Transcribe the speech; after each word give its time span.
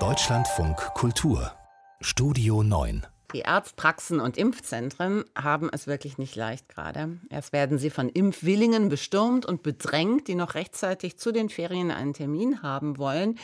Deutschlandfunk 0.00 0.76
Kultur 0.94 1.52
Studio 2.00 2.64
9 2.64 3.06
die 3.32 3.46
Arztpraxen 3.46 4.20
und 4.20 4.36
Impfzentren 4.36 5.24
haben 5.36 5.68
es 5.72 5.88
wirklich 5.88 6.18
nicht 6.18 6.36
leicht 6.36 6.68
gerade. 6.68 7.18
Erst 7.30 7.52
werden 7.52 7.78
sie 7.78 7.90
von 7.90 8.08
Impfwillingen 8.08 8.88
bestürmt 8.88 9.44
und 9.44 9.64
bedrängt, 9.64 10.28
die 10.28 10.36
noch 10.36 10.54
rechtzeitig 10.54 11.18
zu 11.18 11.32
den 11.32 11.48
Ferien 11.48 11.90
einen 11.90 12.14
Termin 12.14 12.62
haben 12.62 12.96
wollen. 12.96 13.40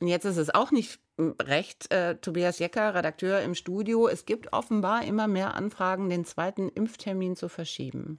Und 0.00 0.06
jetzt 0.06 0.24
ist 0.24 0.38
es 0.38 0.54
auch 0.54 0.70
nicht 0.70 0.98
recht, 1.18 1.92
äh, 1.92 2.16
Tobias 2.16 2.58
Jecker, 2.58 2.94
Redakteur 2.94 3.40
im 3.42 3.54
Studio. 3.54 4.08
Es 4.08 4.26
gibt 4.26 4.52
offenbar 4.52 5.04
immer 5.04 5.28
mehr 5.28 5.54
Anfragen, 5.54 6.08
den 6.08 6.24
zweiten 6.24 6.68
Impftermin 6.68 7.36
zu 7.36 7.48
verschieben. 7.48 8.18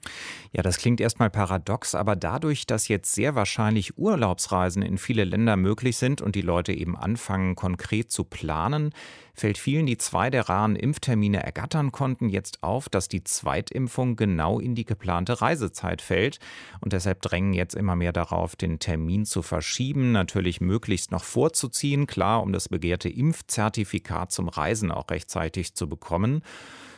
Ja, 0.53 0.63
das 0.63 0.77
klingt 0.77 1.01
erstmal 1.01 1.29
paradox, 1.29 1.93
aber 1.93 2.15
dadurch, 2.15 2.65
dass 2.65 2.87
jetzt 2.87 3.13
sehr 3.13 3.35
wahrscheinlich 3.35 3.97
Urlaubsreisen 3.97 4.81
in 4.81 4.97
viele 4.97 5.25
Länder 5.25 5.57
möglich 5.57 5.97
sind 5.97 6.21
und 6.21 6.35
die 6.35 6.41
Leute 6.41 6.71
eben 6.71 6.97
anfangen, 6.97 7.55
konkret 7.55 8.11
zu 8.11 8.23
planen, 8.23 8.93
fällt 9.35 9.57
vielen, 9.57 9.85
die 9.85 9.97
zwei 9.97 10.29
der 10.29 10.47
raren 10.47 10.75
Impftermine 10.75 11.43
ergattern 11.43 11.91
konnten, 11.91 12.29
jetzt 12.29 12.63
auf, 12.63 12.89
dass 12.89 13.07
die 13.07 13.23
Zweitimpfung 13.23 14.15
genau 14.15 14.59
in 14.59 14.75
die 14.75 14.85
geplante 14.85 15.41
Reisezeit 15.41 16.01
fällt. 16.01 16.39
Und 16.79 16.93
deshalb 16.93 17.21
drängen 17.21 17.53
jetzt 17.53 17.75
immer 17.75 17.95
mehr 17.95 18.13
darauf, 18.13 18.55
den 18.55 18.79
Termin 18.79 19.25
zu 19.25 19.41
verschieben, 19.41 20.13
natürlich 20.13 20.61
möglichst 20.61 21.11
noch 21.11 21.23
vorzuziehen, 21.23 22.07
klar, 22.07 22.41
um 22.41 22.53
das 22.53 22.71
begehrte 22.85 23.09
Impfzertifikat 23.09 24.31
zum 24.31 24.47
Reisen 24.47 24.91
auch 24.91 25.09
rechtzeitig 25.09 25.73
zu 25.73 25.89
bekommen. 25.89 26.43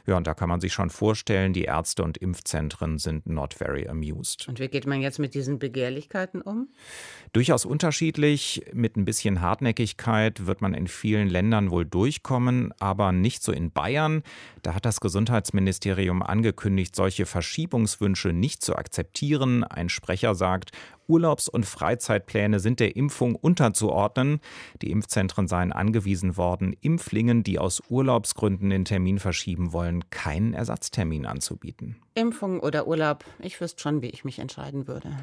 Ja, 0.06 0.18
und 0.18 0.28
da 0.28 0.34
kann 0.34 0.48
man 0.50 0.62
sich 0.62 0.74
schon 0.74 0.90
vorstellen, 0.90 1.52
die 1.52 1.64
Ärzte 1.64 2.04
und 2.04 2.18
Impfzentren 2.18 2.98
sind 2.98 3.28
not 3.28 3.54
very 3.54 3.88
amused. 3.88 4.48
Und 4.48 4.60
wie 4.60 4.68
geht 4.68 4.86
man 4.86 5.02
jetzt 5.02 5.20
mit 5.20 5.34
diesen 5.34 5.60
Begehrlichkeiten 5.60 6.42
um? 6.42 6.70
Durchaus 7.34 7.66
unterschiedlich. 7.66 8.66
Mit 8.74 8.96
ein 8.96 9.04
bisschen 9.04 9.42
Hartnäckigkeit 9.42 10.46
wird 10.46 10.62
man 10.62 10.74
in 10.74 10.88
vielen 10.88 11.30
Ländern 11.30 11.72
wohl 11.72 11.86
durchkommen, 11.86 12.74
aber 12.80 13.12
nicht 13.12 13.44
so 13.44 13.52
in 13.52 13.72
Bayern. 13.72 14.24
Da 14.62 14.74
hat 14.74 14.86
das 14.86 15.02
Gesundheitsministerium 15.02 16.22
angekündigt, 16.22 16.96
solche 16.96 17.26
Verschiebungswünsche 17.26 18.34
nicht 18.34 18.62
zu 18.62 18.76
akzeptieren. 18.76 19.66
Ein 19.66 19.90
Sprecher 19.90 20.36
sagt, 20.36 20.72
Urlaubs- 21.08 21.50
und 21.50 21.66
Freizeitpläne 21.66 22.60
sind 22.60 22.80
der 22.80 22.96
Impfung 22.96 23.36
unterzuordnen. 23.36 24.40
Die 24.82 24.92
Impfzentren 24.92 25.48
seien 25.48 25.72
angewiesen 25.72 26.38
worden, 26.38 26.76
Impflingen, 26.82 27.44
die 27.44 27.60
aus 27.60 27.82
Urlaubsgründen 27.90 28.70
den 28.70 28.86
Termin 28.86 29.20
verschieben 29.20 29.74
wollen, 29.74 30.10
keinen 30.10 30.54
Ersatztermin 30.54 31.26
anzubieten. 31.26 31.98
Impfung 32.14 32.60
oder 32.60 32.88
Urlaub, 32.88 33.24
ich 33.40 33.60
wüsste 33.62 33.82
schon, 33.82 34.02
wie 34.02 34.10
ich 34.10 34.26
mich 34.26 34.40
entscheiden 34.40 34.88
würde. 34.88 35.16